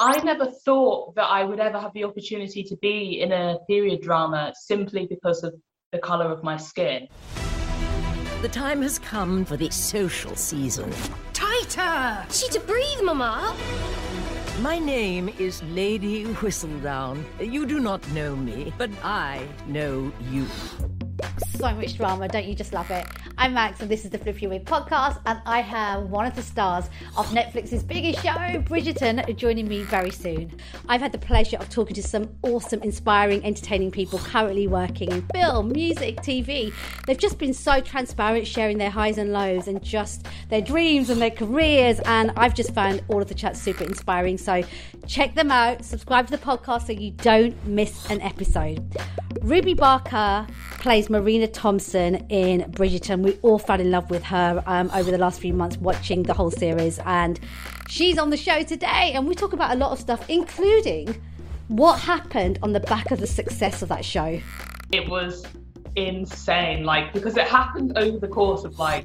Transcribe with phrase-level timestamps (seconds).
[0.00, 4.00] I never thought that I would ever have the opportunity to be in a period
[4.00, 5.54] drama simply because of
[5.90, 7.08] the colour of my skin.
[8.42, 10.92] The time has come for the social season.
[11.32, 12.24] Tighter!
[12.30, 13.56] She to breathe, Mama!
[14.60, 17.24] My name is Lady Whistledown.
[17.40, 20.46] You do not know me, but I know you
[21.58, 22.28] so much drama.
[22.28, 23.06] Don't you just love it?
[23.36, 25.20] I'm Max, and this is the Flip Your Wig podcast.
[25.26, 30.10] And I have one of the stars of Netflix's biggest show, Bridgerton, joining me very
[30.10, 30.52] soon.
[30.88, 35.22] I've had the pleasure of talking to some awesome, inspiring, entertaining people currently working in
[35.34, 36.72] film, music, TV.
[37.06, 41.20] They've just been so transparent, sharing their highs and lows and just their dreams and
[41.20, 42.00] their careers.
[42.00, 44.38] And I've just found all of the chats super inspiring.
[44.38, 44.62] So
[45.06, 48.96] check them out, subscribe to the podcast so you don't miss an episode.
[49.42, 50.46] Ruby Barker
[50.80, 53.22] plays Marina Thompson in Bridgerton.
[53.22, 56.34] We all fell in love with her um, over the last few months watching the
[56.34, 57.38] whole series, and
[57.88, 59.12] she's on the show today.
[59.14, 61.20] And we talk about a lot of stuff, including
[61.68, 64.40] what happened on the back of the success of that show.
[64.92, 65.44] It was
[65.96, 69.04] insane, like, because it happened over the course of like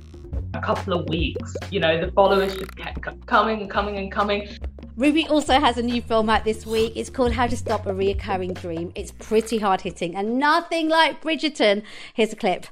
[0.53, 1.55] a couple of weeks.
[1.71, 4.47] You know, the followers just kept coming and coming and coming.
[4.95, 6.93] Ruby also has a new film out this week.
[6.95, 8.91] It's called How to Stop a Reoccurring Dream.
[8.95, 11.83] It's pretty hard hitting and nothing like Bridgerton.
[12.13, 12.67] Here's a clip.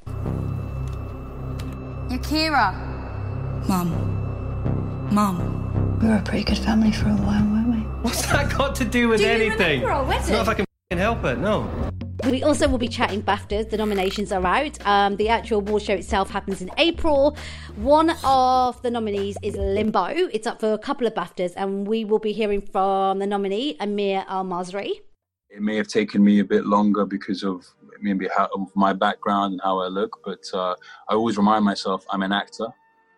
[2.10, 2.74] Yakira.
[3.68, 5.10] Mum.
[5.12, 6.00] Mum.
[6.00, 7.78] We were a pretty good family for a while, weren't we?
[8.02, 9.82] What's that got to do with Do anything?
[9.82, 10.22] You remember our wedding?
[10.22, 10.54] It's not if I
[10.90, 11.91] can help it, no.
[12.30, 13.72] We also will be chatting BAFTAs.
[13.72, 14.86] The nominations are out.
[14.86, 17.36] Um, the actual award show itself happens in April.
[17.78, 20.06] One of the nominees is Limbo.
[20.32, 23.76] It's up for a couple of BAFTAs, and we will be hearing from the nominee,
[23.80, 25.02] Amir El-Masry.
[25.50, 27.66] It may have taken me a bit longer because of
[28.02, 30.76] maybe how, of my background and how I look, but uh,
[31.10, 32.68] I always remind myself I'm an actor.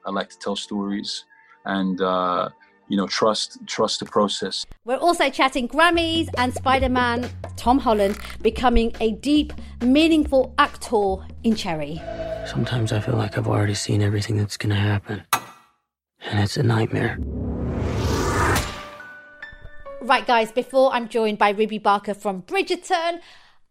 [0.06, 1.26] I like to tell stories,
[1.66, 2.50] and uh,
[2.94, 4.68] you know, trust trust the process.
[4.86, 12.00] We're also chatting Grammys and Spider-Man Tom Holland becoming a deep, meaningful actor in Cherry.
[12.46, 15.24] Sometimes I feel like I've already seen everything that's gonna happen.
[16.22, 17.18] And it's a nightmare.
[20.00, 23.22] Right, guys, before I'm joined by Ruby Barker from Bridgerton,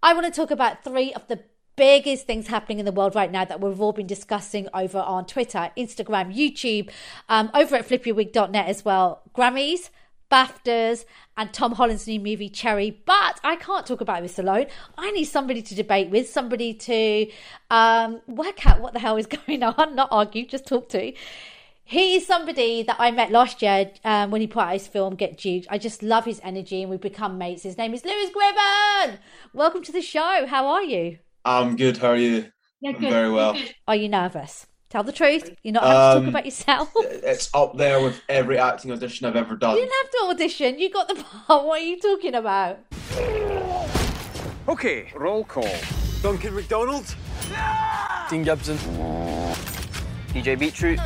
[0.03, 1.45] I want to talk about three of the
[1.77, 5.27] biggest things happening in the world right now that we've all been discussing over on
[5.27, 6.91] Twitter, Instagram, YouTube,
[7.29, 9.23] um, over at flipyourwig.net as well.
[9.35, 9.91] Grammys,
[10.31, 11.05] BAFTAs,
[11.37, 12.91] and Tom Holland's new movie Cherry.
[13.05, 14.67] But I can't talk about this alone.
[14.97, 17.31] I need somebody to debate with, somebody to
[17.71, 21.13] um, work out what the hell is going on, not argue, just talk to.
[21.85, 25.17] He is somebody that I met last year um, when he put out his film
[25.17, 25.67] Get Duked.
[25.69, 27.65] I just love his energy and we've become mates.
[27.65, 29.19] His name is Lewis Gribben.
[29.53, 30.47] Welcome to the show.
[30.47, 31.19] How are you?
[31.45, 31.97] I'm good.
[31.99, 32.47] How are you?
[32.81, 33.57] Yeah, I'm very well.
[33.87, 34.67] Are you nervous?
[34.91, 35.55] Tell the truth.
[35.63, 36.93] You're not allowed to Um, talk about yourself.
[36.97, 39.77] It's up there with every acting audition I've ever done.
[39.77, 40.79] You didn't have to audition.
[40.79, 41.15] You got the
[41.47, 41.65] part.
[41.65, 42.79] What are you talking about?
[44.69, 45.69] Okay, roll call.
[46.23, 47.15] Duncan McDonald.
[48.31, 48.77] Dean Gibson.
[50.29, 50.99] DJ Beetroot.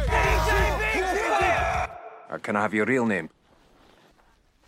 [2.29, 3.31] Uh, can I have your real name?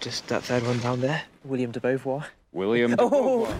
[0.01, 1.23] Just that third one down there.
[1.45, 2.25] William de Beauvoir.
[2.53, 2.93] William.
[2.95, 3.53] De oh.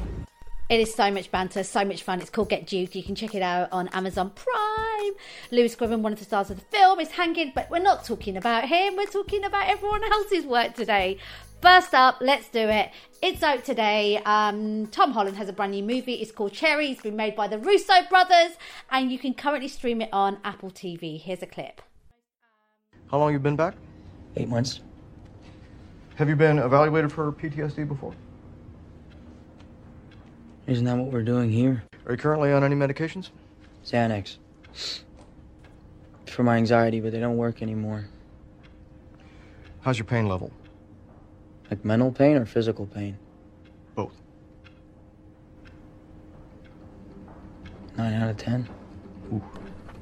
[0.69, 2.21] It is so much banter, so much fun.
[2.21, 2.95] It's called Get Duked.
[2.95, 5.13] You can check it out on Amazon Prime.
[5.51, 8.37] Lewis Gribben, one of the stars of the film, is hanging, but we're not talking
[8.37, 8.95] about him.
[8.95, 11.17] We're talking about everyone else's work today.
[11.63, 12.91] First up, let's do it.
[13.23, 14.21] It's out today.
[14.27, 16.15] Um, Tom Holland has a brand new movie.
[16.15, 16.91] It's called Cherry.
[16.91, 18.59] It's been made by the Russo brothers,
[18.91, 21.19] and you can currently stream it on Apple TV.
[21.19, 21.81] Here's a clip.
[23.11, 23.75] How long you been back?
[24.37, 24.81] Eight months.
[26.17, 28.13] Have you been evaluated for PTSD before?
[30.69, 31.83] Isn't that what we're doing here?
[32.05, 33.31] Are you currently on any medications?
[33.87, 34.37] Xanax.
[36.27, 38.07] For my anxiety, but they don't work anymore.
[39.81, 40.53] How's your pain level?
[41.71, 43.17] Like mental pain or physical pain?
[43.95, 44.13] Both.
[47.97, 48.69] Nine out of ten.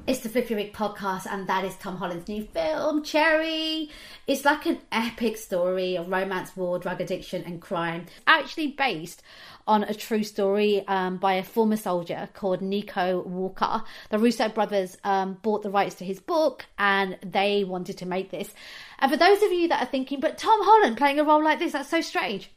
[0.07, 3.89] It's the Flip Your Wig podcast, and that is Tom Holland's new film, Cherry.
[4.25, 8.05] It's like an epic story of romance, war, drug addiction, and crime.
[8.25, 9.21] Actually, based
[9.67, 13.83] on a true story um, by a former soldier called Nico Walker.
[14.09, 18.31] The Russo brothers um, bought the rights to his book, and they wanted to make
[18.31, 18.53] this.
[18.99, 21.59] And for those of you that are thinking, but Tom Holland playing a role like
[21.59, 22.49] this, that's so strange.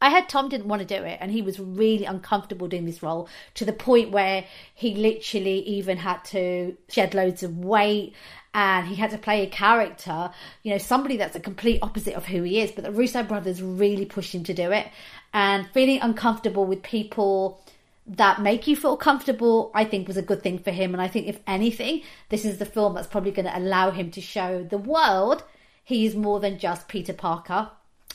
[0.00, 3.02] I heard Tom didn't want to do it and he was really uncomfortable doing this
[3.02, 4.44] role to the point where
[4.74, 8.14] he literally even had to shed loads of weight
[8.52, 10.30] and he had to play a character,
[10.62, 12.72] you know, somebody that's a complete opposite of who he is.
[12.72, 14.86] But the Russo brothers really pushed him to do it
[15.32, 17.62] and feeling uncomfortable with people
[18.06, 20.92] that make you feel comfortable, I think was a good thing for him.
[20.92, 24.10] And I think if anything, this is the film that's probably going to allow him
[24.12, 25.42] to show the world
[25.84, 27.70] he is more than just Peter Parker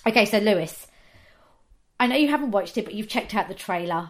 [0.08, 0.88] Okay, so Lewis,
[2.02, 4.10] I know you haven't watched it, but you've checked out the trailer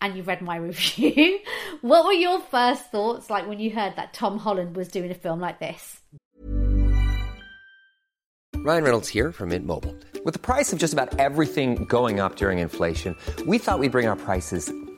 [0.00, 1.40] and you've read my review.
[1.80, 5.14] what were your first thoughts like when you heard that Tom Holland was doing a
[5.14, 6.00] film like this?
[8.54, 9.96] Ryan Reynolds here from Mint Mobile.
[10.24, 13.16] With the price of just about everything going up during inflation,
[13.48, 14.72] we thought we'd bring our prices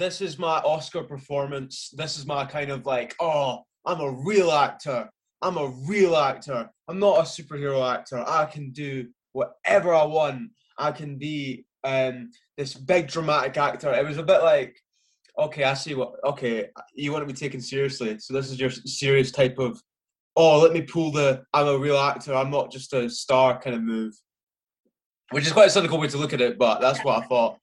[0.00, 1.90] This is my Oscar performance.
[1.92, 5.10] This is my kind of like, oh, I'm a real actor.
[5.42, 6.70] I'm a real actor.
[6.88, 8.24] I'm not a superhero actor.
[8.26, 10.52] I can do whatever I want.
[10.78, 13.92] I can be um, this big dramatic actor.
[13.92, 14.74] It was a bit like,
[15.38, 16.14] okay, I see what.
[16.24, 19.82] Okay, you want to be taken seriously, so this is your serious type of.
[20.34, 22.34] Oh, let me pull the I'm a real actor.
[22.34, 24.14] I'm not just a star kind of move,
[25.32, 27.58] which is quite a cynical way to look at it, but that's what I thought.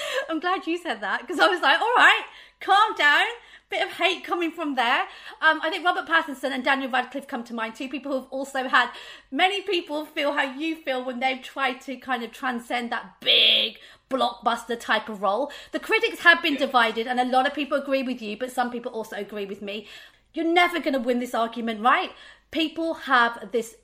[0.28, 2.24] I'm glad you said that because I was like, all right,
[2.60, 3.26] calm down.
[3.68, 5.02] Bit of hate coming from there.
[5.42, 7.74] Um, I think Robert Pattinson and Daniel Radcliffe come to mind.
[7.74, 8.90] Two people who've also had
[9.32, 13.78] many people feel how you feel when they've tried to kind of transcend that big
[14.08, 15.50] blockbuster type of role.
[15.72, 18.70] The critics have been divided, and a lot of people agree with you, but some
[18.70, 19.88] people also agree with me.
[20.32, 22.12] You're never going to win this argument, right?
[22.52, 23.74] People have this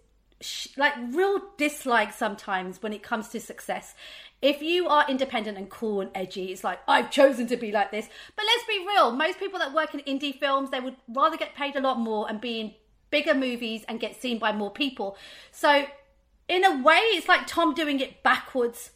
[0.43, 3.95] sh- like real dislike sometimes when it comes to success.
[4.41, 7.91] If you are independent and cool and edgy, it's like I've chosen to be like
[7.91, 8.09] this.
[8.37, 11.55] But let's be real, most people that work in indie films, they would rather get
[11.55, 12.75] paid a lot more and be in
[13.11, 15.17] bigger movies and get seen by more people.
[15.53, 15.87] So
[16.49, 18.91] in a way, it's like Tom doing it backwards.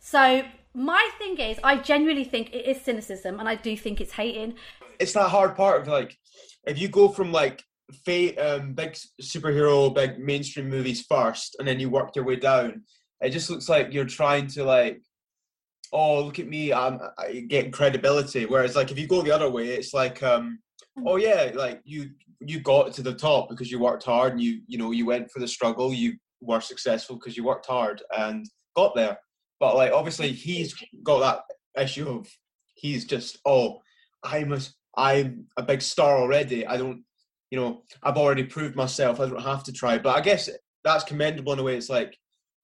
[0.00, 0.42] So
[0.74, 4.54] my thing is, I genuinely think it is cynicism, and I do think it's hating.
[4.98, 6.18] It's that hard part of like,
[6.64, 7.64] if you go from like
[8.38, 12.82] um, big superhero, big mainstream movies first, and then you work your way down.
[13.20, 15.02] It just looks like you're trying to like,
[15.92, 18.46] oh look at me, I'm I getting credibility.
[18.46, 20.58] Whereas like if you go the other way, it's like, um,
[21.06, 22.10] oh yeah, like you
[22.40, 25.30] you got to the top because you worked hard and you you know you went
[25.30, 25.92] for the struggle.
[25.92, 29.18] You were successful because you worked hard and got there.
[29.58, 32.28] But like obviously he's got that issue of
[32.74, 33.80] he's just oh
[34.22, 34.60] I'm a
[34.96, 36.66] I'm a big star already.
[36.66, 37.04] I don't
[37.50, 39.20] you know I've already proved myself.
[39.20, 39.98] I don't have to try.
[39.98, 40.48] But I guess
[40.84, 41.76] that's commendable in a way.
[41.76, 42.16] It's like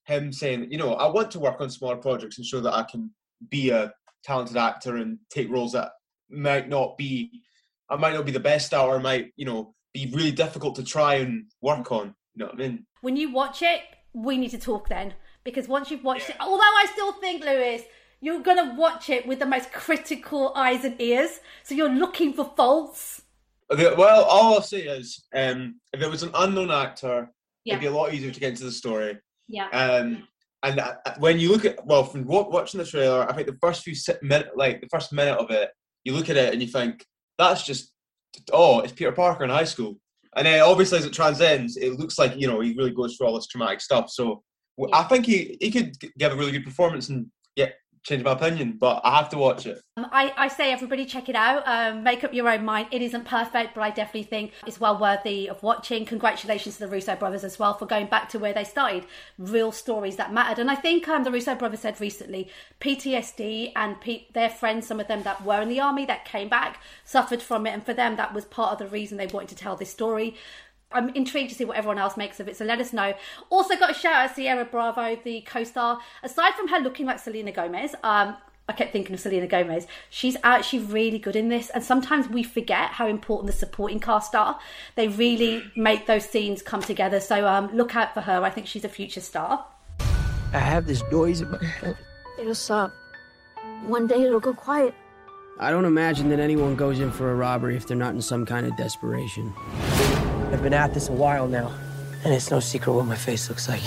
[0.04, 2.84] him saying you know I want to work on smaller projects and show that I
[2.84, 3.10] can
[3.50, 3.92] be a
[4.24, 5.92] talented actor and take roles that
[6.30, 7.42] might not be
[7.88, 10.84] I might not be the best at or might you know be really difficult to
[10.84, 12.14] try and work on.
[12.34, 12.86] You know what I mean?
[13.00, 13.80] When you watch it,
[14.12, 17.82] we need to talk then because once you've watched it, although I still think Lewis,
[18.20, 22.52] you're gonna watch it with the most critical eyes and ears, so you're looking for
[22.56, 23.22] faults.
[23.70, 27.30] Well, all I'll say is, um, if it was an unknown actor,
[27.64, 27.74] Yeah.
[27.74, 29.18] it'd be a lot easier to get into the story.
[29.48, 29.68] Yeah.
[29.70, 30.26] Um,
[30.62, 33.58] and uh, when you look at, well, from wa- watching the trailer, I think the
[33.60, 35.70] first few si- minute, like the first minute of it,
[36.04, 37.04] you look at it and you think
[37.38, 37.92] that's just,
[38.52, 39.98] oh, it's Peter Parker in high school.
[40.36, 43.26] And then obviously as it transcends, it looks like you know he really goes through
[43.26, 44.10] all this traumatic stuff.
[44.10, 44.42] So
[44.92, 47.70] I think he he could give a really good performance and yeah,
[48.06, 48.76] change my opinion.
[48.78, 49.80] But I have to watch it.
[49.96, 51.62] Um, I, I say everybody check it out.
[51.66, 52.88] Um, make up your own mind.
[52.90, 56.04] It isn't perfect, but I definitely think it's well worthy of watching.
[56.04, 59.06] Congratulations to the Russo brothers as well for going back to where they started,
[59.38, 60.60] real stories that mattered.
[60.60, 62.48] And I think um, the Russo brothers said recently,
[62.80, 66.48] PTSD and P- their friends, some of them that were in the army that came
[66.48, 69.48] back, suffered from it, and for them that was part of the reason they wanted
[69.48, 70.36] to tell this story.
[70.92, 73.14] I'm intrigued to see what everyone else makes of it, so let us know.
[73.50, 75.98] Also, got a shout out Ciara Bravo, the co-star.
[76.22, 78.36] Aside from her looking like Selena Gomez, um,
[78.68, 79.86] I kept thinking of Selena Gomez.
[80.10, 84.34] She's actually really good in this, and sometimes we forget how important the supporting cast
[84.34, 84.58] are.
[84.94, 87.20] They really make those scenes come together.
[87.20, 88.42] So um, look out for her.
[88.42, 89.64] I think she's a future star.
[90.52, 91.96] I have this noise in my head.
[92.38, 92.92] It'll stop.
[93.86, 94.94] One day it'll go quiet.
[95.58, 98.44] I don't imagine that anyone goes in for a robbery if they're not in some
[98.44, 99.54] kind of desperation.
[100.52, 101.74] I've been at this a while now,
[102.24, 103.82] and it's no secret what my face looks like.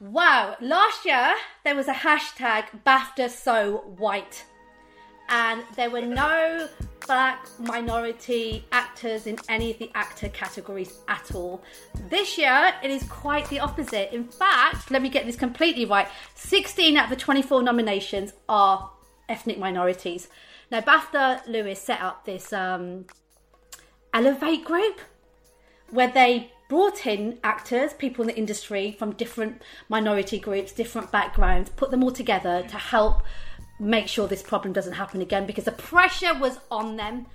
[0.00, 4.44] Wow, last year there was a hashtag BAFTA so white,
[5.28, 6.68] and there were no
[7.06, 11.62] black minority actors in any of the actor categories at all.
[12.10, 14.12] This year it is quite the opposite.
[14.12, 18.90] In fact, let me get this completely right 16 out of the 24 nominations are
[19.28, 20.28] ethnic minorities.
[20.70, 23.06] Now, BAFTA Lewis set up this um,
[24.12, 25.00] Elevate group
[25.90, 31.70] where they brought in actors, people in the industry from different minority groups, different backgrounds,
[31.70, 33.22] put them all together to help
[33.80, 37.26] make sure this problem doesn't happen again because the pressure was on them.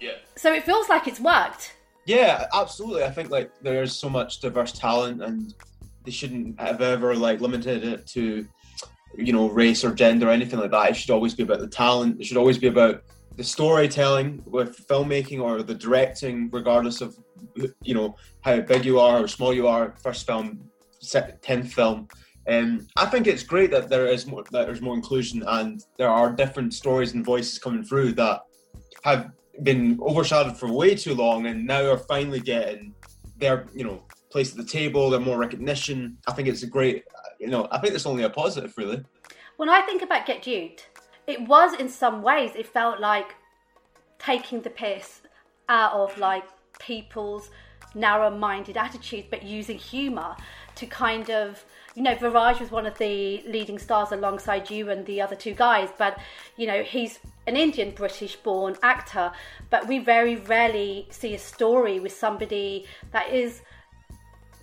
[0.00, 0.12] Yeah.
[0.36, 1.74] So it feels like it's worked.
[2.06, 3.04] Yeah, absolutely.
[3.04, 5.54] I think like there's so much diverse talent, and
[6.04, 8.46] they shouldn't have ever like limited it to,
[9.16, 10.90] you know, race or gender or anything like that.
[10.90, 12.20] It should always be about the talent.
[12.20, 13.04] It should always be about
[13.36, 17.16] the storytelling with filmmaking or the directing, regardless of
[17.82, 19.94] you know how big you are or small you are.
[20.02, 20.70] First film,
[21.42, 22.08] tenth film.
[22.48, 26.08] Um, I think it's great that there is more that there's more inclusion and there
[26.08, 28.40] are different stories and voices coming through that
[29.04, 29.30] have
[29.62, 32.94] been overshadowed for way too long and now are finally getting
[33.36, 36.16] their you know place at the table, their more recognition.
[36.26, 37.04] I think it's a great
[37.38, 39.02] you know I think it's only a positive really.
[39.56, 40.80] When I think about Get Duked,
[41.26, 43.34] it was in some ways it felt like
[44.18, 45.22] taking the piss
[45.68, 46.44] out of like
[46.78, 47.50] people's
[47.94, 50.34] narrow-minded attitudes but using humor
[50.74, 51.64] to kind of
[51.94, 55.52] you know Viraj was one of the leading stars alongside you and the other two
[55.52, 56.18] guys but
[56.56, 59.30] you know he's an Indian British born actor
[59.68, 63.60] but we very rarely see a story with somebody that is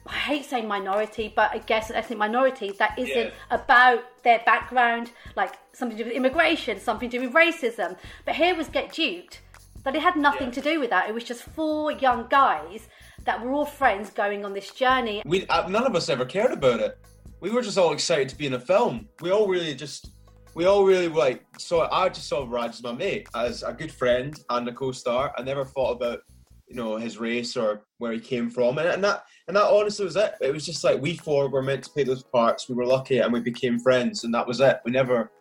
[0.10, 3.32] I hate saying minority, but I guess an ethnic minority that isn't yeah.
[3.52, 7.96] about their background, like something to do with immigration, something to do with racism.
[8.26, 9.40] But here was Get Duked,
[9.84, 10.54] that it had nothing yeah.
[10.54, 11.10] to do with that.
[11.10, 12.88] It was just four young guys
[13.26, 15.22] that were all friends going on this journey.
[15.26, 16.98] We uh, none of us ever cared about it.
[17.42, 19.08] We were just all excited to be in a film.
[19.22, 20.12] We all really just
[20.56, 23.92] we all really like saw I just saw Raj as my mate, as a good
[23.92, 25.34] friend and a co-star.
[25.38, 26.20] I never thought about
[26.68, 30.06] you know his race or where he came from, and, and that and that honestly
[30.06, 30.36] was it.
[30.42, 32.70] It was just like we four were meant to play those parts.
[32.70, 34.80] We were lucky, and we became friends, and that was it.
[34.86, 35.32] We never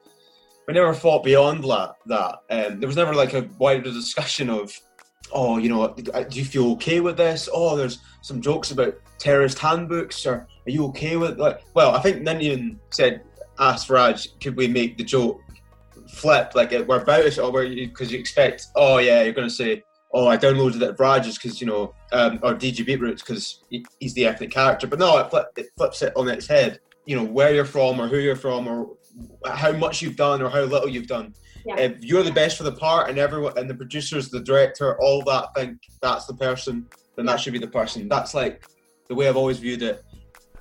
[0.67, 1.95] we never fought beyond that.
[2.07, 4.73] That um, there was never like a wider discussion of
[5.31, 7.51] oh, you know, do you feel okay with this?
[7.53, 11.61] Oh, there's some jokes about terrorist handbooks, or are you okay with like?
[11.75, 13.21] Well, I think Ninian said,
[13.59, 15.43] asked Raj, could we make the joke
[16.09, 19.83] flip like we're about it, or because you, you, expect, oh yeah, you're to say,
[20.13, 23.63] oh, I downloaded it Raj's because you know, um, or DJ Beetroots because
[24.01, 26.81] he's the ethnic character, but no, it, flip, it flips it on its head.
[27.07, 28.91] You know, where you're from, or who you're from, or
[29.47, 31.35] how much you've done, or how little you've done
[31.69, 31.77] yeah.
[31.81, 35.23] If you're the best for the part, and everyone and the producers, the director, all
[35.25, 38.09] that think that's the person, then that should be the person.
[38.09, 38.65] That's like
[39.09, 40.03] the way I've always viewed it.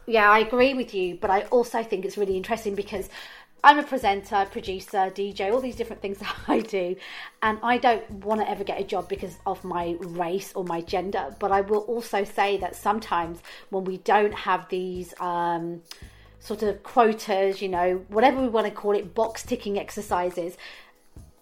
[0.06, 3.10] Yeah, I agree with you, but I also think it's really interesting because
[3.64, 6.96] I'm a presenter, producer, DJ, all these different things that I do,
[7.42, 10.82] and I don't want to ever get a job because of my race or my
[10.82, 11.36] gender.
[11.40, 15.82] But I will also say that sometimes when we don't have these um,
[16.40, 20.58] sort of quotas, you know, whatever we want to call it, box ticking exercises,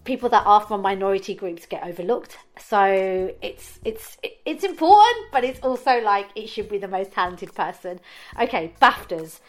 [0.04, 2.38] people that are from minority groups get overlooked.
[2.58, 7.54] So it's it's it's important, but it's also like it should be the most talented
[7.54, 8.00] person.
[8.40, 9.40] Okay, BAFTAs.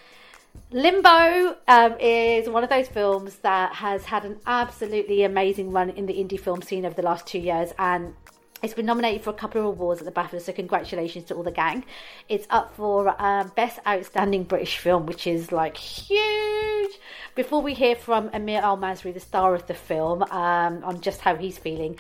[0.72, 6.06] Limbo um, is one of those films that has had an absolutely amazing run in
[6.06, 8.14] the indie film scene over the last two years, and
[8.64, 11.44] it's been nominated for a couple of awards at the BAFTA, so congratulations to all
[11.44, 11.86] the gang.
[12.28, 16.92] It's up for um, Best Outstanding British Film, which is like huge.
[17.36, 21.36] Before we hear from Amir El-Masry, the star of the film, um, on just how
[21.36, 21.98] he's feeling,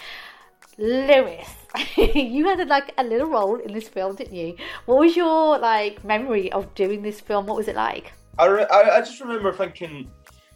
[0.79, 1.47] Lewis,
[1.95, 4.55] you had like a little role in this film, didn't you?
[4.85, 7.45] What was your like memory of doing this film?
[7.45, 8.13] What was it like?
[8.39, 10.09] I, re- I, just remember thinking,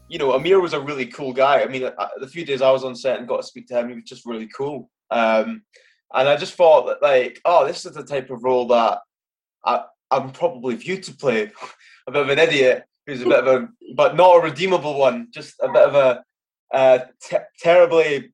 [0.07, 1.61] you know, Amir was a really cool guy.
[1.61, 3.89] I mean, the few days I was on set and got to speak to him,
[3.89, 4.89] he was just really cool.
[5.09, 5.63] Um,
[6.13, 8.99] and I just thought that, like, oh, this is the type of role that
[9.65, 11.51] I, I'm probably viewed to play.
[12.07, 15.27] a bit of an idiot who's a bit of a, but not a redeemable one,
[15.31, 16.23] just a bit of a
[16.73, 16.99] uh,
[17.59, 18.31] terribly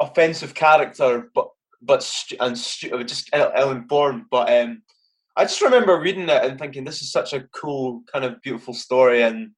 [0.00, 1.48] offensive character, but
[1.84, 2.08] but
[2.40, 4.24] and just ill-informed.
[4.30, 4.82] But um,
[5.36, 8.74] I just remember reading it and thinking, this is such a cool, kind of beautiful
[8.74, 9.50] story, and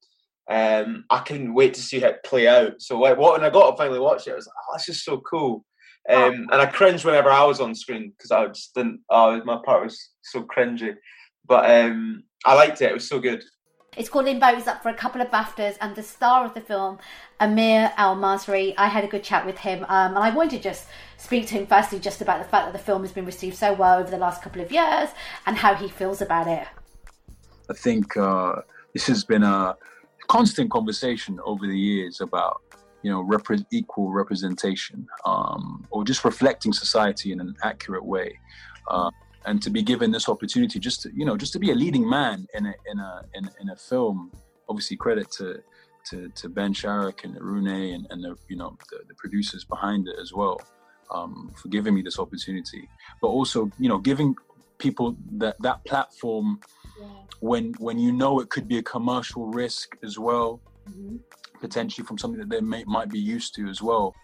[0.49, 2.81] um, I couldn't wait to see it play out.
[2.81, 4.89] So like, what when I got to finally watch it, I was like, oh, this
[4.89, 5.65] is so cool.
[6.09, 9.01] Um, and I cringed whenever I was on screen because I just didn't.
[9.09, 10.95] Oh, my part was so cringy,
[11.47, 12.91] but um, I liked it.
[12.91, 13.43] It was so good.
[13.97, 14.49] It's called Limbo.
[14.49, 16.99] It's up for a couple of BAFTAs, and the star of the film,
[17.41, 18.75] Amir El-Masry.
[18.77, 20.87] I had a good chat with him, um, and I wanted to just
[21.17, 23.73] speak to him firstly, just about the fact that the film has been received so
[23.73, 25.11] well over the last couple of years,
[25.47, 26.67] and how he feels about it.
[27.71, 28.57] I think uh,
[28.93, 29.77] this has been a
[30.27, 32.63] constant conversation over the years about
[33.03, 38.39] you know repre- equal representation um, or just reflecting society in an accurate way
[38.89, 39.11] uh,
[39.47, 42.09] and to be given this opportunity just to you know just to be a leading
[42.09, 44.31] man in a in a in, in a film
[44.69, 45.61] obviously credit to
[46.11, 50.09] to, to Ben Sharrock and Rune and, and the you know the, the producers behind
[50.09, 50.61] it as well
[51.11, 52.89] um, for giving me this opportunity
[53.21, 54.35] but also you know giving
[54.79, 56.61] people that that platform
[57.01, 57.07] yeah.
[57.41, 60.61] when when you know it could be a commercial risk as well
[60.91, 61.17] mm-hmm.
[61.61, 64.15] potentially from something that they may, might be used to as well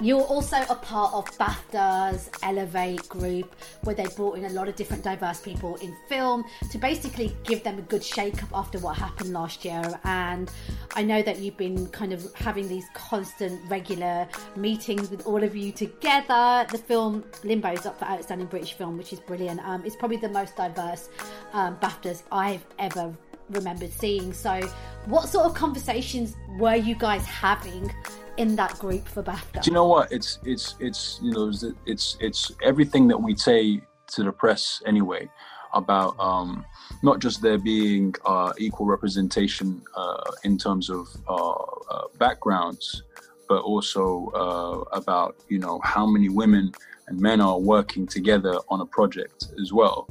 [0.00, 4.76] you're also a part of BAFTA's Elevate group, where they brought in a lot of
[4.76, 8.96] different diverse people in film to basically give them a good shake up after what
[8.96, 9.82] happened last year.
[10.04, 10.50] And
[10.94, 15.56] I know that you've been kind of having these constant, regular meetings with all of
[15.56, 16.66] you together.
[16.70, 19.60] The film Limbo is up for Outstanding British Film, which is brilliant.
[19.66, 21.08] Um, it's probably the most diverse
[21.52, 23.12] um, BAFTAs I've ever
[23.50, 24.32] remembered seeing.
[24.32, 24.60] So,
[25.06, 27.92] what sort of conversations were you guys having
[28.38, 29.62] in that group for BAFTA?
[29.62, 30.10] Do you know what?
[30.10, 31.52] It's it's it's you know
[31.84, 33.82] it's it's everything that we say
[34.14, 35.28] to the press anyway
[35.74, 36.64] about um,
[37.02, 43.02] not just there being uh, equal representation uh, in terms of uh, uh backgrounds,
[43.48, 46.72] but also uh, about you know how many women
[47.08, 50.08] and men are working together on a project as well.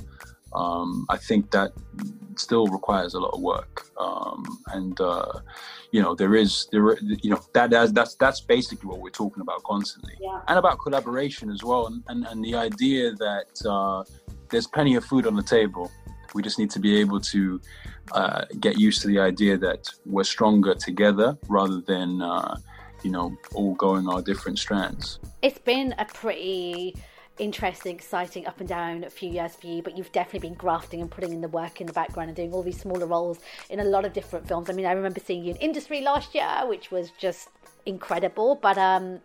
[0.53, 1.71] Um, I think that
[2.35, 5.33] still requires a lot of work, um, and uh,
[5.91, 9.41] you know there is there you know that that's that's, that's basically what we're talking
[9.41, 10.41] about constantly, yeah.
[10.47, 14.03] and about collaboration as well, and and, and the idea that uh,
[14.49, 15.91] there's plenty of food on the table.
[16.33, 17.61] We just need to be able to
[18.11, 22.57] uh, get used to the idea that we're stronger together rather than uh,
[23.03, 25.19] you know all going our different strands.
[25.41, 26.95] It's been a pretty
[27.39, 31.01] interesting, exciting, up and down a few years for you, but you've definitely been grafting
[31.01, 33.39] and putting in the work in the background and doing all these smaller roles
[33.69, 34.69] in a lot of different films.
[34.69, 37.49] I mean, I remember seeing you in Industry last year, which was just
[37.85, 38.55] incredible.
[38.55, 39.21] But um,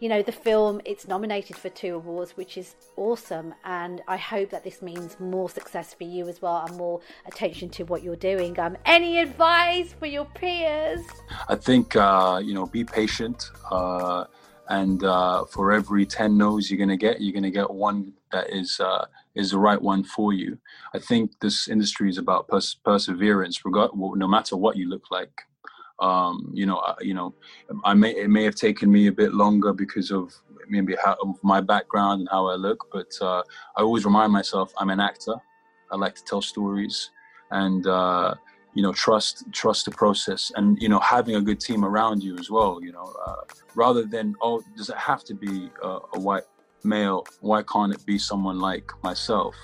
[0.00, 4.50] you know, the film it's nominated for two awards, which is awesome, and I hope
[4.50, 8.16] that this means more success for you as well and more attention to what you're
[8.16, 8.58] doing.
[8.60, 11.00] Um, any advice for your peers?
[11.48, 13.50] I think uh, you know, be patient.
[13.70, 14.26] Uh,
[14.68, 18.12] and uh, for every 10 no's you're going to get you're going to get one
[18.32, 20.58] that is uh, is the right one for you.
[20.94, 25.42] I think this industry is about pers- perseverance regard no matter what you look like.
[26.00, 27.34] Um, you know you know
[27.84, 30.32] i may it may have taken me a bit longer because of
[30.68, 33.42] maybe how of my background and how i look but uh,
[33.76, 35.34] i always remind myself i'm an actor.
[35.90, 37.10] I like to tell stories.
[37.50, 38.34] And uh,
[38.74, 42.36] you know trust trust the process and you know having a good team around you
[42.38, 43.42] as well you know uh,
[43.74, 46.44] rather than oh does it have to be a, a, white
[46.84, 47.26] male?
[47.40, 49.54] Why can't it be someone like myself?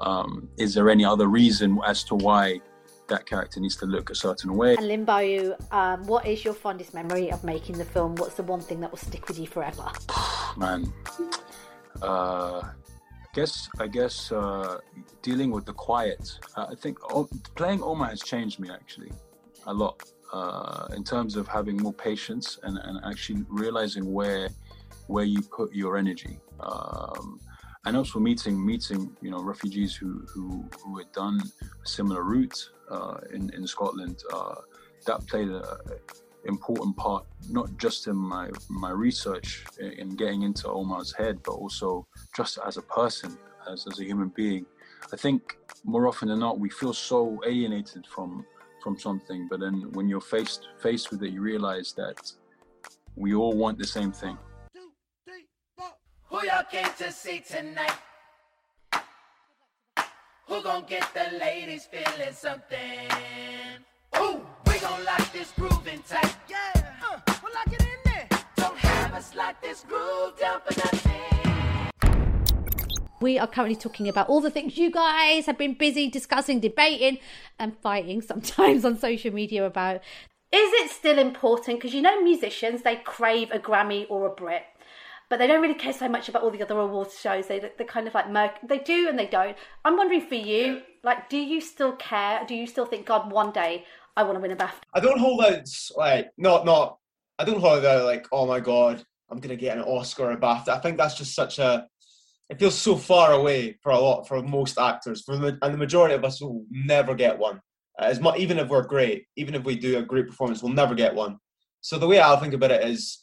[0.00, 2.60] Um, is there any other reason as to why
[3.08, 4.76] that character needs to look a certain way?
[4.76, 8.14] And limbo um, what is your fondest memory of making the film?
[8.16, 9.90] What's the one thing that will stick with you forever?
[10.56, 10.92] Man
[12.02, 12.62] uh,
[13.38, 14.78] guess I guess uh,
[15.22, 16.24] dealing with the quiet.
[16.56, 19.12] Uh, I think oh, playing Oma has changed me actually
[19.66, 19.96] a lot
[20.32, 24.48] uh, in terms of having more patience and, and actually realizing where
[25.06, 26.34] where you put your energy.
[26.68, 27.40] Um,
[27.84, 31.36] and also meeting meeting you know refugees who who, who had done
[31.84, 32.58] similar route
[32.90, 34.16] uh, in in Scotland.
[34.34, 34.56] Uh,
[35.06, 35.78] that played a,
[36.48, 42.06] important part, not just in my my research in getting into Omar's head, but also
[42.36, 43.38] just as a person,
[43.70, 44.66] as, as a human being.
[45.12, 48.44] I think more often than not, we feel so alienated from
[48.82, 52.32] from something, but then when you're faced faced with it, you realize that
[53.16, 54.38] we all want the same thing.
[56.30, 57.98] Who y'all came to see tonight?
[60.46, 63.08] Who gon' get the ladies feeling something?
[64.18, 66.36] Ooh, we gon' lock this groove in tight.
[66.48, 68.28] Yeah, uh, we'll lock it in there.
[68.56, 71.90] Don't have us lock this groove down for nothing.
[73.20, 77.18] We are currently talking about all the things you guys have been busy discussing, debating,
[77.58, 79.96] and fighting sometimes on social media about.
[80.50, 81.78] Is it still important?
[81.78, 84.62] Because you know, musicians, they crave a Grammy or a Brit
[85.28, 87.48] but they don't really care so much about all the other awards shows.
[87.48, 88.52] They they kind of like merc.
[88.62, 89.56] They do and they don't.
[89.84, 92.44] I'm wondering for you, like, do you still care?
[92.46, 93.84] Do you still think, God, one day
[94.18, 94.80] I want to win a BAFTA?
[94.94, 96.98] I don't hold out like not not.
[97.38, 99.00] I don't hold out like, oh my God,
[99.30, 100.70] I'm gonna get an Oscar or a BAFTA.
[100.70, 101.86] I think that's just such a.
[102.50, 105.22] It feels so far away for a lot for most actors.
[105.22, 107.60] For the, and the majority of us will never get one.
[107.96, 110.72] Uh, as much, even if we're great, even if we do a great performance, we'll
[110.72, 111.36] never get one.
[111.80, 113.22] So the way I think about it is,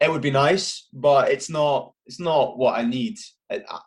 [0.00, 1.92] it would be nice, but it's not.
[2.06, 3.16] It's not what I need.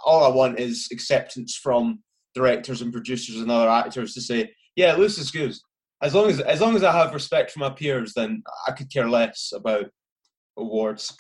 [0.06, 2.00] All I want is acceptance from
[2.34, 5.54] directors and producers and other actors to say, "Yeah, Luce is good.
[6.06, 8.92] As long as as long as I have respect for my peers, then I could
[8.94, 9.88] care less about
[10.56, 11.12] awards.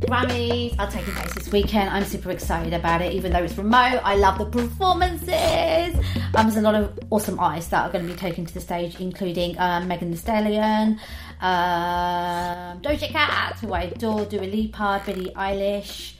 [0.00, 1.90] Grammys are taking place this weekend.
[1.90, 4.00] I'm super excited about it, even though it's remote.
[4.02, 5.94] I love the performances.
[6.34, 8.60] Um, there's a lot of awesome artists that are going to be taken to the
[8.60, 10.98] stage, including um, Megan Thee Stallion,
[11.40, 16.14] um, Doja Cat, who I adore, Dua Lipa, Billie Eilish.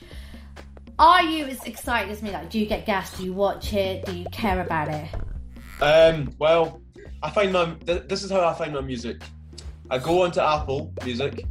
[0.97, 2.31] Are you as excited as me?
[2.31, 3.17] Like, do you get gas?
[3.17, 4.05] Do you watch it?
[4.05, 5.09] Do you care about it?
[5.81, 6.80] Um, well,
[7.23, 9.21] I find my th- this is how I find my music.
[9.89, 11.45] I go onto Apple Music.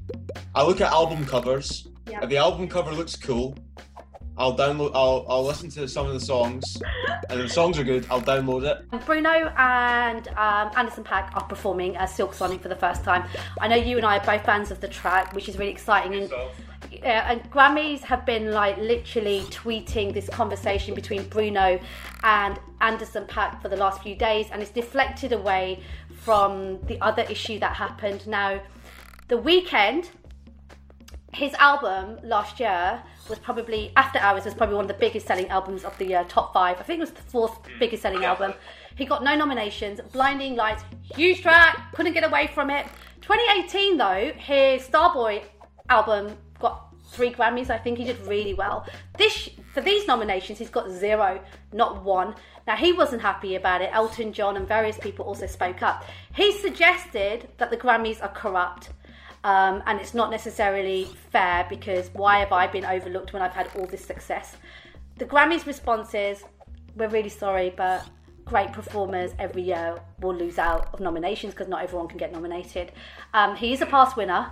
[0.54, 1.88] I look at album covers.
[2.08, 2.22] Yeah.
[2.22, 3.56] If the album cover looks cool,
[4.36, 4.92] I'll download.
[4.94, 6.64] I'll I'll listen to some of the songs,
[7.28, 9.04] and if the songs are good, I'll download it.
[9.04, 13.28] Bruno and um, Anderson Paak are performing as Silk Sonic for the first time.
[13.60, 16.14] I know you and I are both fans of the track, which is really exciting.
[16.14, 16.32] And,
[16.90, 21.80] yeah, and Grammys have been like literally tweeting this conversation between Bruno
[22.22, 25.82] and Anderson Paak for the last few days, and it's deflected away
[26.20, 28.26] from the other issue that happened.
[28.26, 28.60] Now,
[29.28, 30.08] the Weeknd
[31.32, 35.48] his album last year was probably After Hours was probably one of the biggest selling
[35.48, 36.78] albums of the year, top five.
[36.80, 37.78] I think it was the fourth mm.
[37.78, 38.54] biggest selling album.
[38.96, 40.00] He got no nominations.
[40.12, 40.82] Blinding Lights,
[41.14, 42.86] huge track, couldn't get away from it.
[43.20, 45.42] 2018 though, his Starboy
[45.88, 46.36] album
[47.10, 47.70] three Grammys.
[47.70, 48.86] I think he did really well.
[49.18, 51.40] This for these nominations, he's got zero,
[51.72, 52.34] not one.
[52.66, 53.90] Now he wasn't happy about it.
[53.92, 56.04] Elton John and various people also spoke up.
[56.34, 58.90] He suggested that the Grammys are corrupt.
[59.42, 63.70] Um, and it's not necessarily fair because why have I been overlooked when I've had
[63.74, 64.56] all this success?
[65.16, 66.44] The Grammys' response is,
[66.94, 68.06] we're really sorry, but
[68.44, 72.92] great performers every year will lose out of nominations because not everyone can get nominated.
[73.32, 74.50] Um, he is a past winner.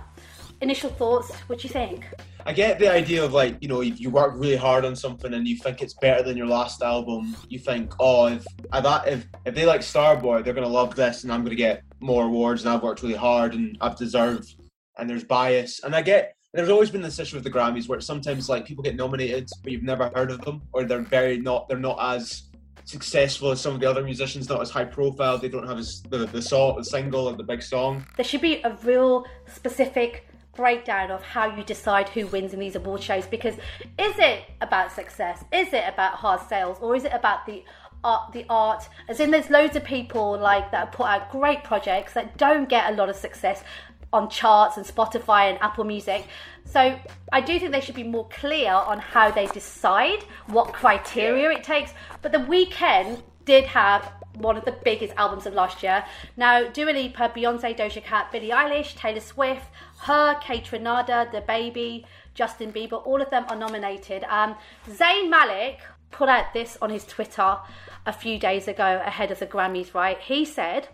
[0.61, 2.05] Initial thoughts, what do you think?
[2.45, 5.33] I get the idea of like, you know, if you work really hard on something
[5.33, 9.55] and you think it's better than your last album, you think, oh, if if, if,
[9.55, 12.65] they like Starboy, they're going to love this and I'm going to get more awards
[12.65, 14.55] and I've worked really hard and I've deserved,
[14.97, 15.81] and there's bias.
[15.83, 18.83] And I get, there's always been this issue with the Grammys where sometimes like people
[18.83, 22.49] get nominated, but you've never heard of them or they're very not, they're not as
[22.83, 25.37] successful as some of the other musicians, not as high profile.
[25.37, 28.05] They don't have as, the, the song, the single or the big song.
[28.17, 30.28] There should be a real specific
[30.59, 33.55] breakdown of how you decide who wins in these award shows because
[33.97, 37.63] is it about success is it about hard sales or is it about the
[38.03, 42.11] art the art as in there's loads of people like that put out great projects
[42.11, 43.63] that don't get a lot of success
[44.11, 46.25] on charts and Spotify and Apple Music.
[46.65, 46.99] So
[47.31, 51.63] I do think they should be more clear on how they decide what criteria it
[51.63, 51.93] takes.
[52.23, 56.03] But the Weeknd did have one of the biggest albums of last year.
[56.37, 59.65] Now, Dua Lipa, Beyonce, Doja Cat, Billie Eilish, Taylor Swift,
[60.01, 64.23] her, Kaytranada, The Baby, Justin Bieber, all of them are nominated.
[64.25, 64.55] Um,
[64.89, 65.79] Zayn Malik
[66.11, 67.57] put out this on his Twitter
[68.05, 70.19] a few days ago ahead of the Grammys, right?
[70.19, 70.87] He said,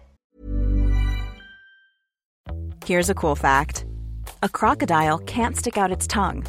[2.86, 3.86] Here's a cool fact
[4.44, 6.46] a crocodile can't stick out its tongue.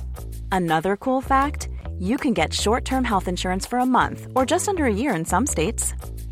[0.52, 4.68] Another cool fact you can get short term health insurance for a month or just
[4.68, 5.94] under a year in some states.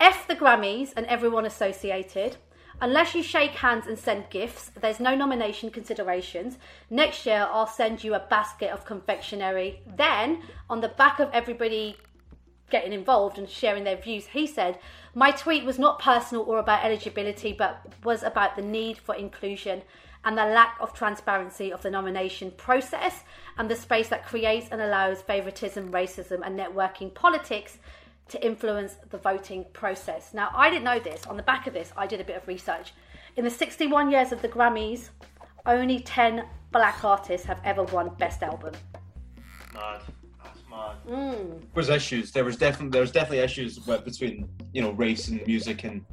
[0.00, 2.36] F the Grammys and everyone associated.
[2.80, 6.58] Unless you shake hands and send gifts, there's no nomination considerations.
[6.90, 9.80] Next year, I'll send you a basket of confectionery.
[9.86, 11.96] Then, on the back of everybody
[12.70, 14.78] getting involved and sharing their views, he said,
[15.14, 19.82] My tweet was not personal or about eligibility, but was about the need for inclusion.
[20.24, 23.24] and the lack of transparency of the nomination process
[23.58, 27.78] and the space that creates and allows favoritism, racism, and networking politics
[28.28, 30.32] to influence the voting process.
[30.32, 31.26] Now, I didn't know this.
[31.26, 32.92] On the back of this, I did a bit of research.
[33.36, 35.10] In the 61 years of the Grammys,
[35.66, 38.74] only 10 black artists have ever won Best Album.
[39.72, 40.00] Mad.
[40.42, 40.96] That's mad.
[41.08, 41.60] Mm.
[41.60, 42.32] There was issues.
[42.32, 46.04] There was definitely there was definitely issues between you know race and music and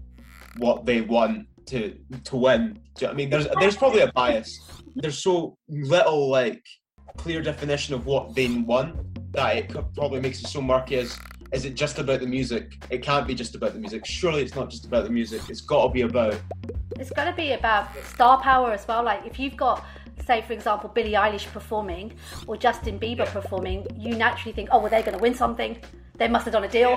[0.58, 2.74] what they want to to win.
[2.96, 4.60] Do you know what I mean, there's there's probably a bias.
[4.96, 6.64] There's so little like
[7.18, 8.96] clear definition of what they want
[9.34, 10.96] that it probably makes it so murky.
[10.96, 11.18] As
[11.52, 12.82] is it just about the music?
[12.90, 14.06] It can't be just about the music.
[14.06, 15.42] Surely it's not just about the music.
[15.50, 16.40] It's got to be about
[16.98, 19.04] It's got to be about star power as well.
[19.04, 19.86] Like if you've got,
[20.26, 22.14] say, for example, Billie Eilish performing
[22.48, 25.78] or Justin Bieber performing, you naturally think, oh, well, they're going to win something.
[26.16, 26.92] They must have done a deal.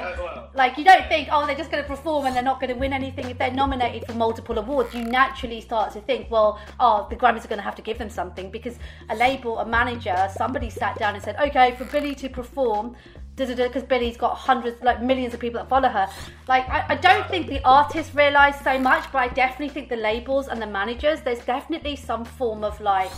[0.55, 2.79] Like you don't think, oh, they're just going to perform and they're not going to
[2.79, 3.31] win anything.
[3.31, 7.45] If they're nominated for multiple awards, you naturally start to think, well, oh, the Grammys
[7.45, 10.99] are going to have to give them something because a label, a manager, somebody sat
[10.99, 12.95] down and said, okay, for Billie to perform.
[13.37, 16.09] Because Billie's got hundreds, like millions of people that follow her.
[16.47, 19.97] Like, I, I don't think the artists realise so much, but I definitely think the
[19.97, 23.11] labels and the managers, there's definitely some form of like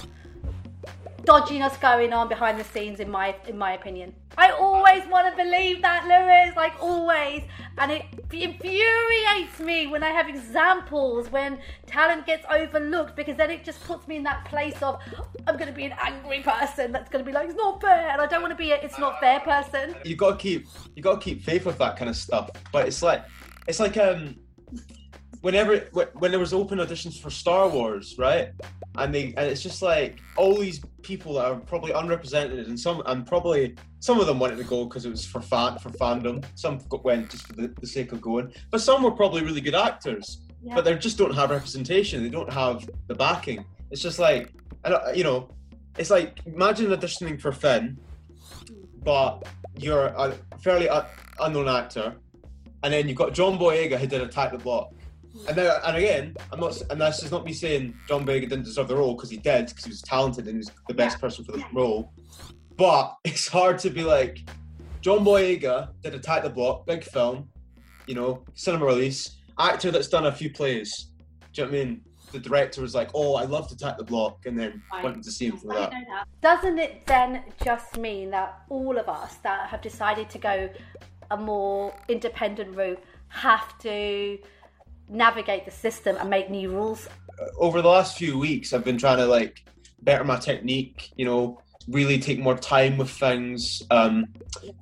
[1.27, 4.15] dodginess going on behind the scenes in my in my opinion.
[4.39, 7.43] I always want to believe that, Lewis, like always.
[7.79, 13.65] And it infuriates me when I have examples when talent gets overlooked because then it
[13.65, 15.01] just puts me in that place of
[15.47, 18.11] I'm going to be an angry person that's going to be like it's not fair
[18.11, 19.97] and I don't want to be a it's not fair person.
[20.05, 22.51] you got to keep you got to keep faith with that kind of stuff.
[22.73, 23.25] But it's like
[23.67, 24.37] it's like um
[25.43, 25.79] whenever
[26.15, 28.51] when there was open auditions for Star Wars, right?
[28.97, 33.03] And they and it's just like all these people that are probably unrepresented, and some
[33.07, 36.45] and probably some of them wanted to go because it was for fan for fandom.
[36.55, 39.75] Some went just for the, the sake of going, but some were probably really good
[39.75, 40.75] actors, Yeah.
[40.77, 42.23] but they just don't have representation.
[42.23, 43.65] They don't have the backing.
[43.91, 44.53] It's just like
[44.85, 45.49] I don't, you know,
[45.99, 47.99] it's like imagine auditioning for Finn,
[49.03, 49.47] but
[49.79, 50.89] you're a fairly
[51.41, 52.17] unknown actor,
[52.83, 54.93] and then you've got John Boyega who did Attack the Block.
[55.49, 58.65] And now, and again, I'm not, and that's just not me saying John Boyega didn't
[58.65, 61.21] deserve the role because he did, because he was talented and he was the best
[61.21, 62.13] person for the role.
[62.77, 64.49] But it's hard to be like,
[65.01, 67.49] John Boyega did Attack the Block, big film,
[68.07, 71.11] you know, cinema release, actor that's done a few plays.
[71.53, 72.01] Do you know what I mean?
[72.33, 75.47] The director was like, "Oh, I love Attack the Block," and then went to see
[75.47, 75.93] him for that.
[76.43, 80.69] Doesn't it then just mean that all of us that have decided to go
[81.31, 84.39] a more independent route have to
[85.09, 87.09] navigate the system and make new rules?
[87.59, 89.65] over the last few weeks i've been trying to like
[90.03, 94.27] better my technique you know really take more time with things um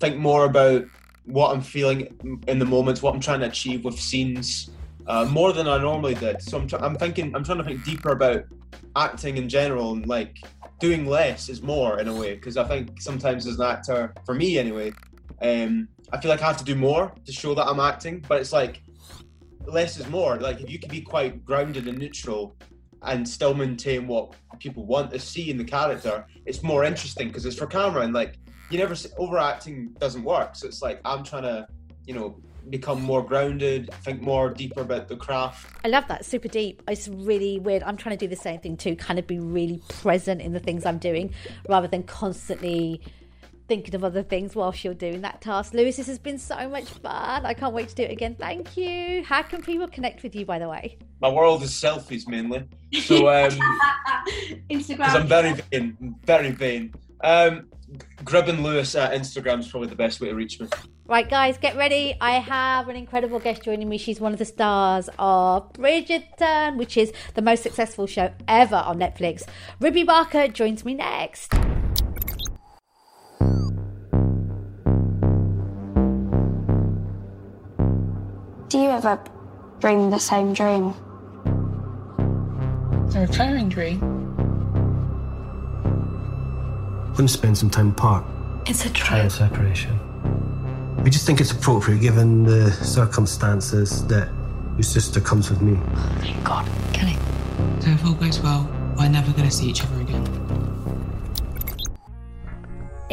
[0.00, 0.84] think more about
[1.24, 4.70] what i'm feeling in the moments what i'm trying to achieve with scenes
[5.06, 7.84] uh, more than i normally did so I'm, tr- I'm thinking i'm trying to think
[7.84, 8.44] deeper about
[8.96, 10.38] acting in general and like
[10.80, 14.34] doing less is more in a way because i think sometimes as an actor for
[14.34, 14.92] me anyway
[15.42, 18.40] um i feel like i have to do more to show that i'm acting but
[18.40, 18.82] it's like
[19.66, 20.36] less is more.
[20.36, 22.56] Like if you can be quite grounded and neutral
[23.02, 27.44] and still maintain what people want to see in the character, it's more interesting because
[27.44, 28.38] it's for camera and like
[28.70, 30.56] you never see, overacting doesn't work.
[30.56, 31.66] So it's like I'm trying to,
[32.06, 35.70] you know, become more grounded, think more deeper about the craft.
[35.84, 36.24] I love that.
[36.24, 36.82] Super deep.
[36.88, 37.82] It's really weird.
[37.82, 40.60] I'm trying to do the same thing too, kind of be really present in the
[40.60, 41.34] things I'm doing
[41.68, 43.02] rather than constantly
[43.68, 45.74] thinking of other things whilst you're doing that task.
[45.74, 47.46] Lewis, this has been so much fun.
[47.46, 48.36] I can't wait to do it again.
[48.38, 49.24] Thank you.
[49.24, 50.98] How can people connect with you, by the way?
[51.20, 52.64] My world is selfies mainly.
[53.02, 53.50] So um
[54.70, 54.96] Instagram.
[54.98, 56.94] because I'm very vain, very vain.
[57.22, 57.68] Um
[58.24, 60.66] Gribben Lewis at Instagram is probably the best way to reach me.
[61.06, 62.16] Right, guys, get ready.
[62.20, 63.98] I have an incredible guest joining me.
[63.98, 68.98] She's one of the stars of Bridgerton, which is the most successful show ever on
[68.98, 69.44] Netflix.
[69.80, 71.52] Ruby Barker joins me next.
[78.74, 79.22] Do you ever
[79.78, 80.94] dream the same dream?
[83.14, 84.00] A recurring dream.
[87.14, 88.24] Them spend some time apart.
[88.66, 89.96] It's a trial separation.
[91.04, 94.28] We just think it's appropriate given the circumstances that
[94.72, 95.78] your sister comes with me.
[95.80, 96.68] Oh, thank God.
[96.92, 97.16] Kelly.
[97.78, 100.43] So if all goes well, we're never going to see each other again.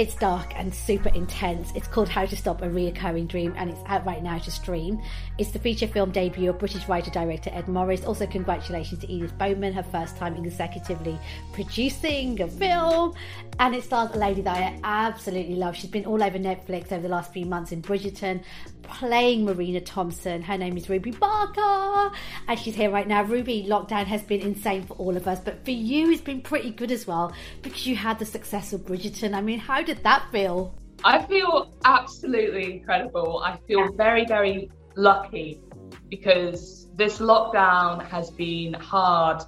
[0.02, 1.72] It's dark and super intense.
[1.76, 5.00] It's called How to Stop a Reoccurring Dream and it's out right now to stream.
[5.38, 8.04] It's the feature film debut of British writer director Ed Morris.
[8.04, 11.20] Also, congratulations to Edith Bowman, her first time executively
[11.54, 13.14] producing a film.
[13.60, 15.76] And it stars a lady that I absolutely love.
[15.76, 18.42] She's been all over Netflix over the last few months in Bridgerton,
[18.82, 20.42] playing Marina Thompson.
[20.42, 22.16] Her name is Ruby Barker,
[22.48, 23.24] and she's here right now.
[23.24, 26.72] Ruby, lockdown has been insane for all of us, but for you, it's been pretty
[26.72, 29.36] good as well because you had the success of Bridgerton.
[29.36, 30.76] I mean, how did that feel?
[31.04, 33.40] I feel absolutely incredible.
[33.40, 35.62] I feel very, very lucky
[36.10, 39.42] because this lockdown has been hard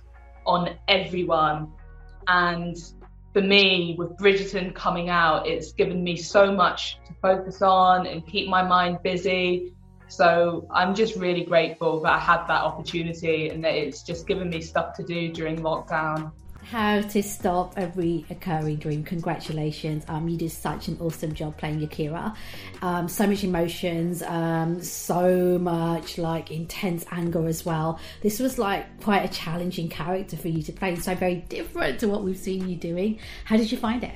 [0.45, 1.71] on everyone.
[2.27, 2.75] And
[3.33, 8.25] for me, with Bridgerton coming out, it's given me so much to focus on and
[8.25, 9.73] keep my mind busy.
[10.07, 14.49] So I'm just really grateful that I had that opportunity and that it's just given
[14.49, 16.31] me stuff to do during lockdown.
[16.63, 19.03] How to Stop a Reoccurring Dream.
[19.03, 20.05] Congratulations.
[20.07, 22.35] Um, you did such an awesome job playing Yakira.
[22.81, 27.99] Um, so much emotions, um, so much like intense anger as well.
[28.21, 32.07] This was like quite a challenging character for you to play, so very different to
[32.07, 33.19] what we've seen you doing.
[33.45, 34.15] How did you find it?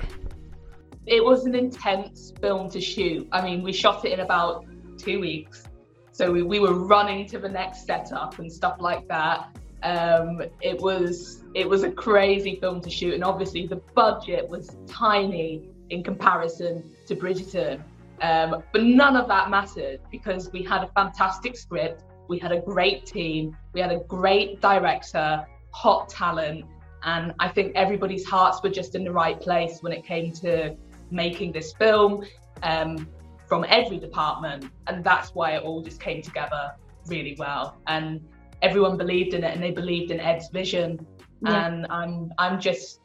[1.06, 3.28] It was an intense film to shoot.
[3.30, 4.64] I mean, we shot it in about
[4.98, 5.64] two weeks.
[6.12, 9.56] So we, we were running to the next setup and stuff like that.
[9.82, 14.76] Um, it was it was a crazy film to shoot, and obviously the budget was
[14.86, 17.82] tiny in comparison to Bridgerton.
[18.20, 22.60] Um, but none of that mattered because we had a fantastic script, we had a
[22.60, 26.64] great team, we had a great director, hot talent,
[27.04, 30.76] and I think everybody's hearts were just in the right place when it came to
[31.10, 32.24] making this film
[32.62, 33.08] um,
[33.46, 36.72] from every department, and that's why it all just came together
[37.06, 37.78] really well.
[37.86, 38.20] And
[38.62, 41.06] everyone believed in it and they believed in Ed's vision.
[41.42, 41.66] Yeah.
[41.66, 43.00] And I'm I'm just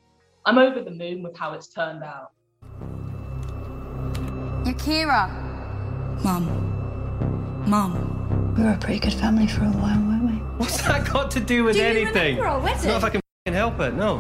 [0.46, 2.32] I'm over the moon with how it's turned out.
[4.66, 5.30] Yakira.
[6.24, 7.64] Mom.
[7.68, 8.54] Mom.
[8.58, 10.38] We were a pretty good family for a while, weren't we?
[10.58, 12.38] What's that got to do with Do you anything?
[12.38, 13.10] remember our It's not if I
[13.46, 14.20] can help it, no.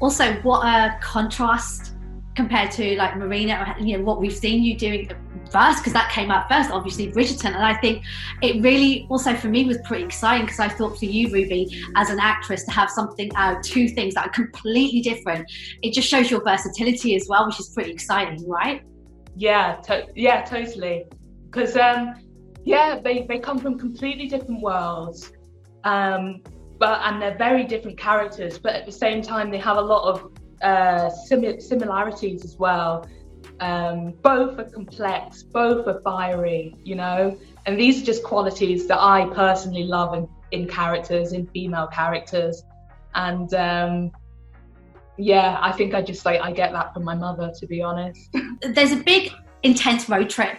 [0.00, 1.94] Also, what a contrast
[2.34, 5.10] compared to like Marina, you know, what we've seen you doing
[5.50, 7.46] first, because that came out first, obviously, Bridgerton.
[7.54, 8.02] And I think
[8.42, 12.10] it really also for me was pretty exciting because I thought for you, Ruby, as
[12.10, 15.50] an actress, to have something out, two things that are completely different,
[15.82, 18.82] it just shows your versatility as well, which is pretty exciting, right?
[19.36, 21.04] Yeah, to- yeah, totally.
[21.46, 22.14] Because um,
[22.64, 25.32] yeah, they they come from completely different worlds,
[25.84, 26.42] um,
[26.78, 28.58] but and they're very different characters.
[28.58, 30.32] But at the same time, they have a lot of
[30.62, 33.06] uh, simi- similarities as well.
[33.60, 37.38] Um, both are complex, both are fiery, you know.
[37.66, 42.64] And these are just qualities that I personally love in, in characters, in female characters.
[43.14, 44.12] And um,
[45.18, 48.34] yeah, I think I just like I get that from my mother, to be honest.
[48.62, 50.58] There's a big, intense road trip.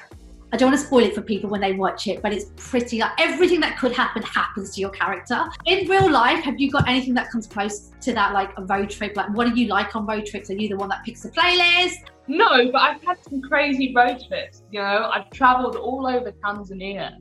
[0.53, 2.99] I don't want to spoil it for people when they watch it, but it's pretty
[2.99, 5.45] like everything that could happen happens to your character.
[5.65, 8.89] In real life, have you got anything that comes close to that, like a road
[8.89, 9.15] trip?
[9.15, 10.49] Like, what are you like on road trips?
[10.49, 12.10] Are you the one that picks the playlist?
[12.27, 14.63] No, but I've had some crazy road trips.
[14.71, 17.17] You know, I've traveled all over Tanzania.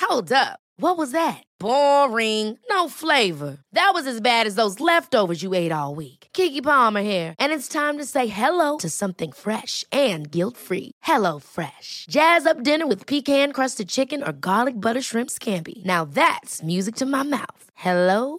[0.00, 0.58] Hold up.
[0.76, 1.44] What was that?
[1.58, 2.58] Boring.
[2.70, 3.58] No flavor.
[3.72, 6.28] That was as bad as those leftovers you ate all week.
[6.32, 10.92] Keke Palmer here, and it's time to say hello to something fresh and guilt-free.
[11.02, 12.06] Hello Fresh.
[12.10, 15.84] Jazz up dinner with pecan-crusted chicken or garlic butter shrimp scampi.
[15.84, 17.70] Now that's music to my mouth.
[17.74, 18.38] Hello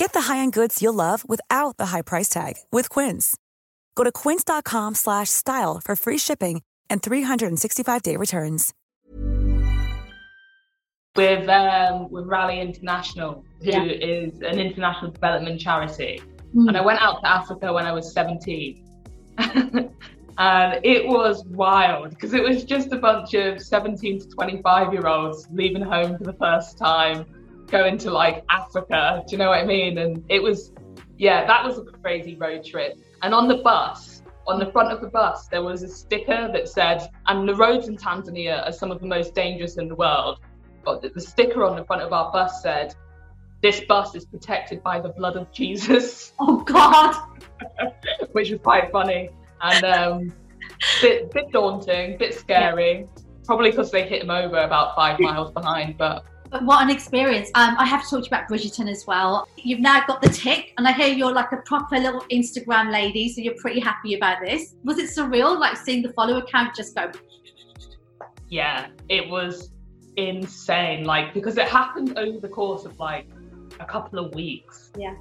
[0.00, 3.36] Get the high-end goods you'll love without the high price tag with Quince.
[3.96, 8.72] Go to quince.com slash style for free shipping and 365-day returns.
[11.16, 13.84] with um, with Raleigh International, who Yeah.
[13.84, 16.22] is an international development charity.
[16.54, 16.68] Mm.
[16.68, 18.82] And I went out to Africa when I was 17.
[19.38, 25.06] and it was wild because it was just a bunch of 17 to 25 year
[25.06, 27.26] olds leaving home for the first time,
[27.70, 29.22] going to like Africa.
[29.26, 29.98] Do you know what I mean?
[29.98, 30.72] And it was,
[31.18, 32.98] yeah, that was a crazy road trip.
[33.22, 36.68] And on the bus, on the front of the bus, there was a sticker that
[36.68, 40.38] said, and the roads in Tanzania are some of the most dangerous in the world.
[40.84, 42.94] But the- sticker on the front of our bus said,
[43.62, 46.32] this bus is protected by the blood of Jesus.
[46.42, 47.14] Oh God!
[48.32, 49.28] Which was quite funny
[49.60, 50.32] and um,
[51.02, 53.06] bit bit daunting, bit scary.
[53.44, 56.24] Probably because they hit him over about five miles behind, But
[56.62, 57.48] what an experience.
[57.54, 59.48] Um, I have to talk to you about Bridgerton as well.
[59.56, 63.28] You've now got the tick, and I hear you're like a proper little Instagram lady,
[63.32, 64.74] so you're pretty happy about this.
[64.84, 67.10] Was it surreal, like seeing the follower count just go?
[68.50, 69.70] yeah, it was
[70.16, 71.04] insane.
[71.04, 73.26] Like because it happened over the course of like
[73.78, 74.90] a couple of weeks.
[74.98, 75.14] Yeah.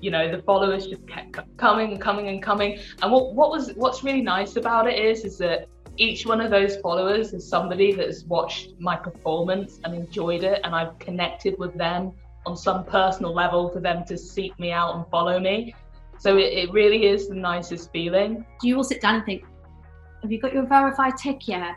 [0.00, 2.78] You know, the followers just kept coming and coming and coming.
[3.02, 5.66] And what what was what's really nice about it is is that
[5.96, 10.60] each one of those followers is somebody that has watched my performance and enjoyed it,
[10.64, 12.12] and I've connected with them
[12.46, 15.74] on some personal level for them to seek me out and follow me.
[16.18, 18.44] So it, it really is the nicest feeling.
[18.60, 19.44] Do you all sit down and think,
[20.22, 21.74] have you got your verified tick yet?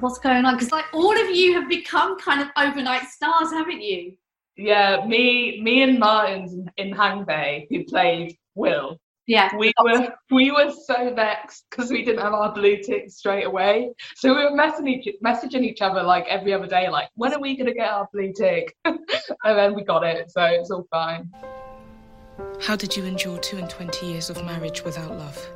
[0.00, 0.54] What's going on?
[0.54, 4.16] Because like all of you have become kind of overnight stars, haven't you?
[4.56, 8.98] Yeah, me, me and Martins Imhangbe, who played Will.
[9.26, 9.84] Yeah, we oh.
[9.84, 13.90] were we were so vexed because we didn't have our blue tick straight away.
[14.16, 17.40] So we were messaging each, messaging each other like every other day, like when are
[17.40, 18.74] we gonna get our blue tick?
[18.84, 18.98] and
[19.44, 21.30] then we got it, so it's all fine.
[22.60, 25.48] How did you endure two and twenty years of marriage without love?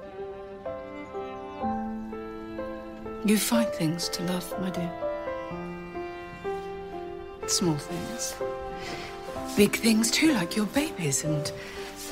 [3.24, 4.92] You find things to love, my dear.
[7.48, 8.36] Small things.
[9.56, 11.50] Big things too, like your babies, and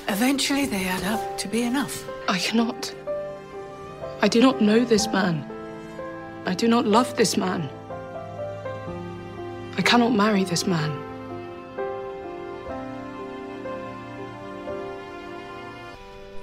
[0.08, 2.04] eventually they add up to be enough.
[2.28, 2.94] I cannot.
[4.22, 5.44] I do not know this man.
[6.46, 7.68] I do not love this man.
[9.76, 11.00] I cannot marry this man.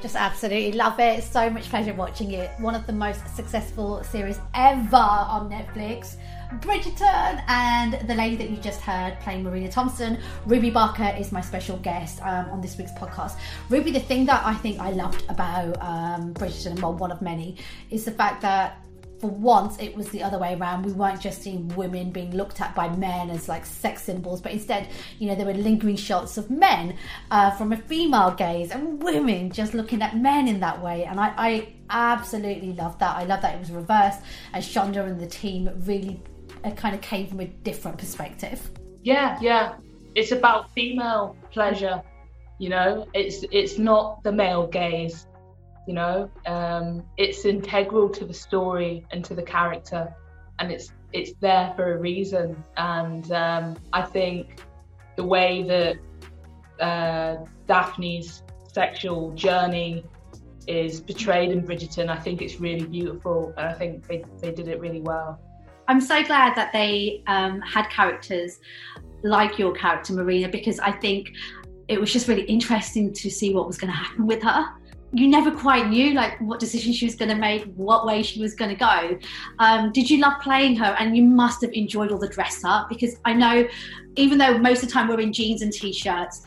[0.02, 1.24] Just absolutely love it.
[1.24, 2.52] So much pleasure watching it.
[2.60, 6.18] One of the most successful series ever on Netflix.
[6.60, 11.42] Bridgerton and the lady that you just heard playing Marina Thompson, Ruby Barker, is my
[11.42, 13.38] special guest um, on this week's podcast.
[13.70, 17.58] Ruby, the thing that I think I loved about um, Bridgerton, well, one of many,
[17.90, 18.82] is the fact that
[19.22, 20.84] for once it was the other way around.
[20.84, 24.52] We weren't just seeing women being looked at by men as like sex symbols, but
[24.52, 24.90] instead,
[25.20, 26.98] you know, there were lingering shots of men
[27.30, 31.06] uh, from a female gaze and women just looking at men in that way.
[31.06, 33.16] And I, I absolutely love that.
[33.16, 34.22] I love that it was reversed,
[34.54, 36.20] and Shonda and the team really
[36.64, 38.70] uh, kind of came from a different perspective.
[39.04, 39.76] Yeah, yeah.
[40.16, 42.02] It's about female pleasure,
[42.60, 43.08] you know.
[43.14, 45.28] It's it's not the male gaze,
[45.88, 46.30] you know.
[46.46, 50.14] Um, it's integral to the story and to the character,
[50.60, 52.62] and it's it's there for a reason.
[52.78, 54.62] And um, I think
[55.16, 60.04] the way that uh, Daphne's sexual journey
[60.68, 64.68] is portrayed in Bridgerton, I think it's really beautiful, and I think they they did
[64.68, 65.40] it really well.
[65.92, 68.62] I'm so glad that they um, had characters
[69.24, 71.34] like your character, Marina, because I think
[71.90, 74.70] it was just really interesting to see what was going to happen with her.
[75.12, 78.40] You never quite knew like what decision she was going to make, what way she
[78.40, 79.20] was going to go.
[79.60, 80.96] Um, did you love playing her?
[80.98, 83.68] And you must have enjoyed all the dress up because I know,
[84.16, 86.44] even though most of the time we're in jeans and t-shirts,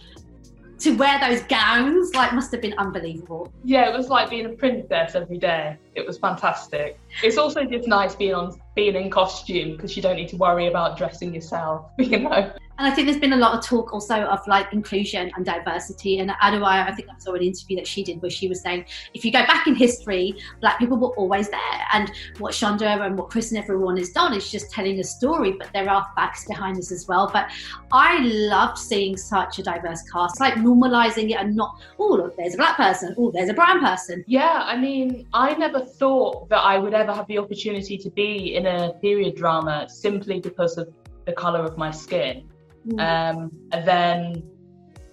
[0.84, 3.50] to wear those gowns like must have been unbelievable.
[3.64, 5.78] Yeah, it was like being a princess every day.
[5.94, 7.00] It was fantastic.
[7.22, 10.66] It's also just nice being on being in costume because you don't need to worry
[10.66, 12.52] about dressing yourself, you know.
[12.76, 16.18] And I think there's been a lot of talk also of like inclusion and diversity.
[16.18, 18.86] And Adewale, I think I saw an interview that she did where she was saying,
[19.14, 21.60] if you go back in history, black people were always there.
[21.92, 25.52] And what Shonda and what Chris and everyone has done is just telling a story,
[25.52, 27.30] but there are facts behind this as well.
[27.32, 27.50] But
[27.92, 32.54] I loved seeing such a diverse cast, like normalizing it and not, oh, look, there's
[32.54, 34.24] a black person, oh, there's a brown person.
[34.26, 38.56] Yeah, I mean, I never thought that I would ever have the opportunity to be
[38.56, 40.92] in a period drama simply because of
[41.24, 42.48] the colour of my skin.
[42.86, 43.00] Mm.
[43.00, 44.42] Um, and then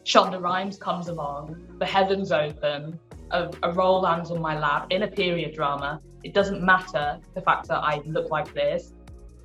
[0.04, 3.00] Shonda Rhimes comes along, the heavens open,
[3.32, 6.02] a, a role lands on my lap in a period drama.
[6.24, 8.94] It doesn't matter the fact that I look like this.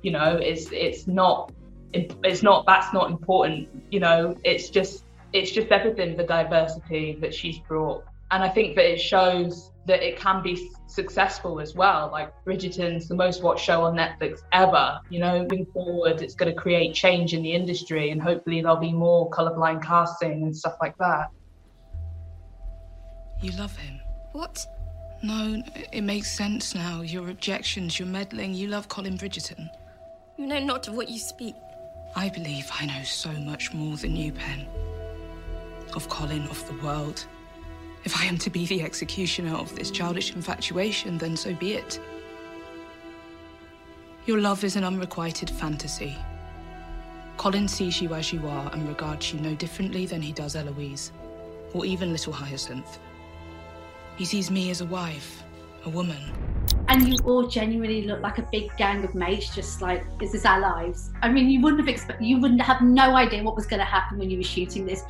[0.01, 1.51] You know, it's it's not
[1.93, 3.69] it's not that's not important.
[3.91, 5.03] You know, it's just
[5.33, 10.03] it's just everything the diversity that she's brought, and I think that it shows that
[10.03, 12.09] it can be successful as well.
[12.11, 14.99] Like Bridgerton's the most watched show on Netflix ever.
[15.09, 18.77] You know, moving forward, it's going to create change in the industry, and hopefully there'll
[18.77, 21.27] be more colorblind casting and stuff like that.
[23.41, 23.99] You love him.
[24.33, 24.65] What?
[25.23, 27.01] No, it makes sense now.
[27.01, 28.53] Your objections, your meddling.
[28.53, 29.69] You love Colin Bridgerton.
[30.37, 31.55] You know not of what you speak.
[32.15, 34.67] I believe I know so much more than you, Pen.
[35.95, 37.25] Of Colin, of the world.
[38.07, 41.99] If I am to be the executioner of this childish infatuation, then so be it.
[44.25, 46.15] Your love is an unrequited fantasy.
[47.35, 51.11] Colin sees you as you are and regards you no differently than he does Eloise,
[51.73, 52.97] or even little Hyacinth.
[54.15, 55.43] He sees me as a wife,
[55.83, 56.23] a woman.
[56.89, 60.45] And you all genuinely look like a big gang of mates, just like, is this
[60.45, 61.11] our lives?
[61.21, 63.85] I mean, you wouldn't have expect, you wouldn't have no idea what was going to
[63.85, 65.03] happen when you were shooting this,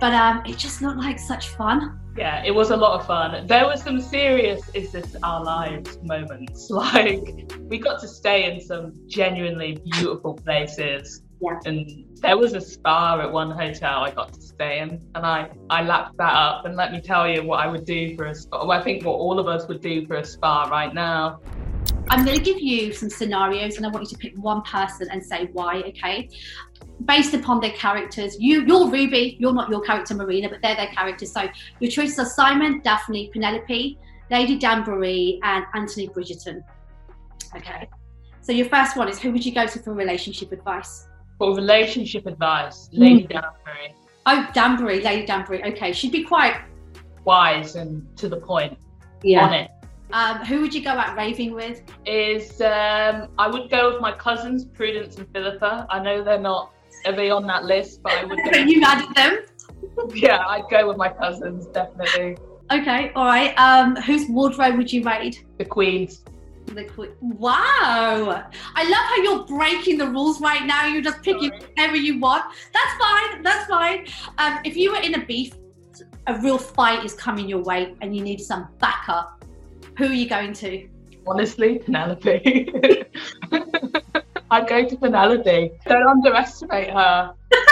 [0.00, 2.00] but um, it just looked like such fun.
[2.16, 3.46] Yeah, it was a lot of fun.
[3.46, 6.68] There was some serious "is this our lives" moments.
[6.80, 11.22] Like we got to stay in some genuinely beautiful places.
[11.42, 11.58] Yeah.
[11.64, 15.50] And there was a spa at one hotel I got to stay in, and I
[15.70, 16.66] I lapped that up.
[16.66, 18.66] And let me tell you what I would do for a spa.
[18.66, 21.40] Well, I think what all of us would do for a spa right now.
[22.10, 25.08] I'm going to give you some scenarios, and I want you to pick one person
[25.10, 25.80] and say why.
[25.80, 26.28] Okay,
[27.04, 28.36] based upon their characters.
[28.38, 29.36] You, you're Ruby.
[29.38, 31.32] You're not your character, Marina, but they're their characters.
[31.32, 33.98] So your choices are Simon, Daphne, Penelope,
[34.30, 36.62] Lady Danbury, and Anthony Bridgerton.
[37.56, 37.88] Okay.
[38.42, 41.06] So your first one is who would you go to for relationship advice?
[41.40, 43.94] For relationship advice, Lady Danbury,
[44.26, 45.64] Oh, Danbury, Lady Danbury.
[45.64, 46.54] Okay, she'd be quite.
[47.24, 48.76] wise and to the point.
[49.22, 49.46] Yeah.
[49.46, 49.70] On it.
[50.12, 51.80] Um, who would you go out raving with?
[52.04, 55.86] is um, I would go with my cousins, Prudence and Philippa.
[55.88, 56.72] I know they're not
[57.06, 58.58] are they on that list, but I would go.
[58.58, 59.38] you added them.
[60.14, 62.36] yeah, I'd go with my cousins definitely.
[62.70, 63.54] Okay, all right.
[63.58, 65.38] Um, whose wardrobe would you raid?
[65.56, 66.22] The Queen's.
[66.66, 67.10] The Queen.
[67.20, 68.44] Wow!
[68.74, 70.86] I love how you're breaking the rules right now.
[70.86, 72.44] You're just picking whatever you want.
[72.72, 73.42] That's fine.
[73.42, 74.06] That's fine.
[74.38, 75.52] Um, if you were in a beef,
[76.26, 79.44] a real fight is coming your way, and you need some backup.
[79.98, 80.88] Who are you going to?
[81.26, 82.72] Honestly, Penelope.
[84.50, 85.72] I'd go to Penelope.
[85.86, 87.34] Don't underestimate her.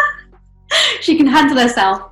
[1.01, 2.11] She can handle herself.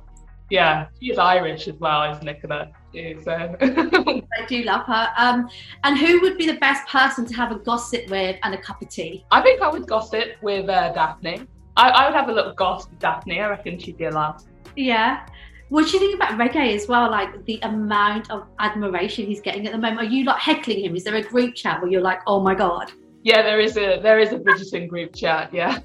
[0.49, 2.71] Yeah, she's Irish as well as Nicola.
[2.97, 5.09] Uh, I do love her.
[5.17, 5.49] Um,
[5.83, 8.81] and who would be the best person to have a gossip with and a cup
[8.81, 9.25] of tea?
[9.31, 11.47] I think I would gossip with uh, Daphne.
[11.75, 13.39] I, I would have a little gossip with Daphne.
[13.39, 14.43] I reckon she'd be a laugh.
[14.75, 15.25] Yeah.
[15.69, 17.11] What do you think about Regé as well?
[17.11, 19.99] Like the amount of admiration he's getting at the moment.
[19.99, 20.95] Are you like heckling him?
[20.95, 22.91] Is there a group chat where you're like, oh my god?
[23.23, 25.53] Yeah, there is a there is a Bridgerton group chat.
[25.53, 25.79] Yeah,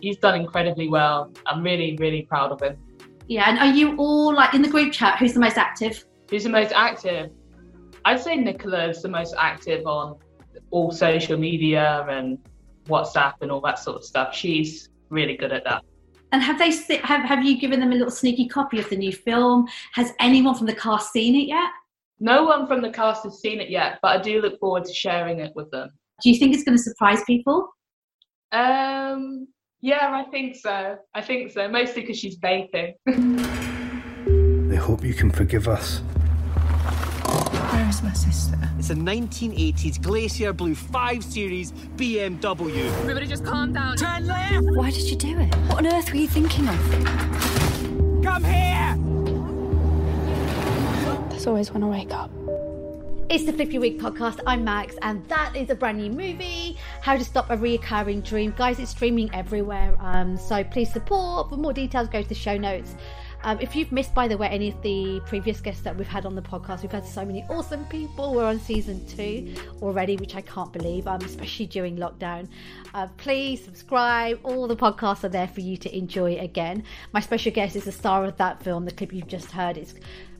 [0.00, 1.30] he's done incredibly well.
[1.46, 2.76] I'm really really proud of him.
[3.28, 3.48] Yeah.
[3.48, 5.18] And are you all like in the group chat?
[5.18, 6.04] Who's the most active?
[6.32, 7.30] Who's the most active?
[8.06, 10.18] I'd say Nicola is the most active on
[10.70, 12.38] all social media and
[12.86, 14.34] WhatsApp and all that sort of stuff.
[14.34, 15.84] She's really good at that.
[16.32, 16.70] And have they
[17.02, 19.68] have have you given them a little sneaky copy of the new film?
[19.92, 21.68] Has anyone from the cast seen it yet?
[22.18, 24.94] No one from the cast has seen it yet, but I do look forward to
[24.94, 25.90] sharing it with them.
[26.22, 27.68] Do you think it's going to surprise people?
[28.52, 29.48] Um,
[29.82, 30.96] yeah, I think so.
[31.14, 32.94] I think so, mostly because she's vaping.
[34.70, 36.00] They hope you can forgive us.
[37.92, 38.58] Where is my sister?
[38.78, 42.86] It's a 1980s Glacier Blue 5 Series BMW.
[43.02, 43.98] Everybody just calm down.
[43.98, 44.64] Turn left!
[44.64, 45.54] Why did you do it?
[45.66, 46.76] What on earth were you thinking of?
[48.24, 48.96] Come here!
[51.28, 52.30] There's always when I wake up.
[53.28, 54.40] It's the Flippy Your Week podcast.
[54.46, 58.54] I'm Max, and that is a brand new movie, How to Stop a Reoccurring Dream.
[58.56, 61.50] Guys, it's streaming everywhere, um, so please support.
[61.50, 62.94] For more details, go to the show notes.
[63.44, 66.26] Um, if you've missed, by the way, any of the previous guests that we've had
[66.26, 68.34] on the podcast, we've had so many awesome people.
[68.34, 72.48] We're on season two already, which I can't believe, um, especially during lockdown.
[72.94, 74.38] Uh, please subscribe.
[74.44, 76.84] All the podcasts are there for you to enjoy again.
[77.12, 79.76] My special guest is the star of that film, the clip you've just heard.
[79.76, 79.94] It's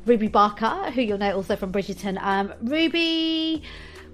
[0.07, 2.22] Ruby Barker, who you'll know also from Bridgerton.
[2.22, 3.64] Um, Ruby,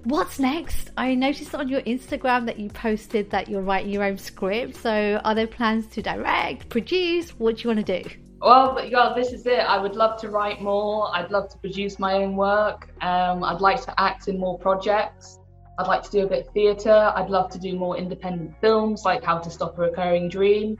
[0.04, 0.92] what's next?
[0.96, 4.76] I noticed on your Instagram that you posted that you're writing your own script.
[4.76, 7.30] So, are there plans to direct, produce?
[7.38, 8.10] What do you want to do?
[8.40, 9.58] Well, but yeah, this is it.
[9.58, 11.14] I would love to write more.
[11.14, 12.88] I'd love to produce my own work.
[13.02, 15.40] Um, I'd like to act in more projects.
[15.78, 17.12] I'd like to do a bit of theatre.
[17.14, 20.78] I'd love to do more independent films, like How to Stop a Recurring Dream.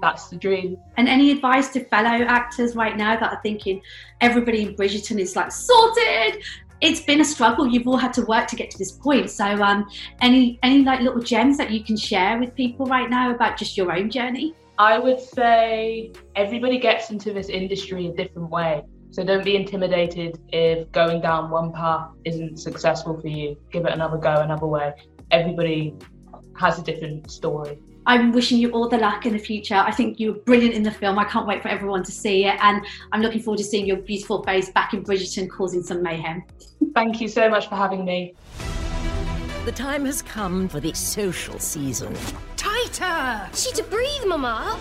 [0.00, 0.76] That's the dream.
[0.96, 3.82] And any advice to fellow actors right now that are thinking
[4.20, 6.42] everybody in Bridgerton is like sorted?
[6.80, 7.66] It's been a struggle.
[7.66, 9.30] You've all had to work to get to this point.
[9.30, 9.88] So, um,
[10.20, 13.76] any any like little gems that you can share with people right now about just
[13.76, 14.54] your own journey?
[14.80, 18.82] I would say everybody gets into this industry a different way.
[19.10, 23.58] So don't be intimidated if going down one path isn't successful for you.
[23.70, 24.94] Give it another go, another way.
[25.32, 25.96] Everybody
[26.56, 27.78] has a different story.
[28.06, 29.74] I'm wishing you all the luck in the future.
[29.74, 31.18] I think you were brilliant in the film.
[31.18, 32.56] I can't wait for everyone to see it.
[32.62, 36.42] And I'm looking forward to seeing your beautiful face back in Bridgerton causing some mayhem.
[36.94, 38.34] Thank you so much for having me.
[39.66, 42.16] The time has come for the social season.
[42.92, 43.48] Tighter!
[43.54, 44.78] She to breathe, Mama.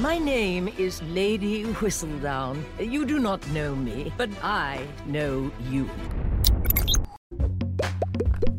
[0.00, 2.62] My name is Lady Whistledown.
[2.78, 5.88] You do not know me, but I know you.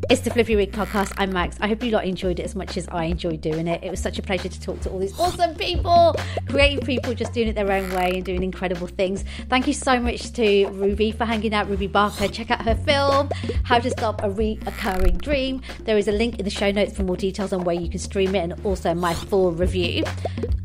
[0.09, 1.11] It's the Flippy Week podcast.
[1.17, 1.57] I'm Max.
[1.59, 3.83] I hope you lot enjoyed it as much as I enjoyed doing it.
[3.83, 6.15] It was such a pleasure to talk to all these awesome people,
[6.47, 9.25] creative people just doing it their own way and doing incredible things.
[9.49, 12.29] Thank you so much to Ruby for hanging out, Ruby Barker.
[12.29, 13.29] Check out her film,
[13.65, 15.61] How to Stop a Reoccurring Dream.
[15.83, 17.99] There is a link in the show notes for more details on where you can
[17.99, 20.05] stream it and also my full review.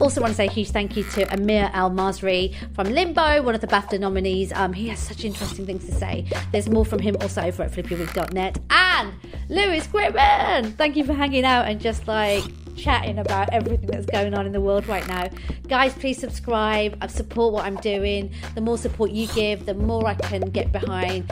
[0.00, 3.60] Also, want to say a huge thank you to Amir El-Masry from Limbo, one of
[3.60, 4.52] the BAFTA nominees.
[4.52, 6.26] Um, he has such interesting things to say.
[6.52, 8.58] There's more from him also over at flippyweek.net.
[8.70, 9.14] And
[9.48, 12.44] Lewis Gribben, thank you for hanging out and just like
[12.76, 15.28] chatting about everything that's going on in the world right now.
[15.68, 18.32] Guys, please subscribe, support what I'm doing.
[18.54, 21.30] The more support you give, the more I can get behind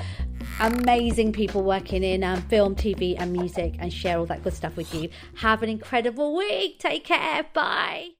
[0.61, 4.77] amazing people working in um, film, TV, and music and share all that good stuff
[4.77, 5.09] with you.
[5.37, 6.79] Have an incredible week.
[6.79, 7.45] Take care.
[7.53, 8.11] Bye.